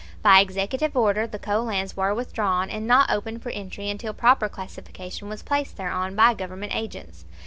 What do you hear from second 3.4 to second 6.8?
for entry until proper classification was placed thereon by Government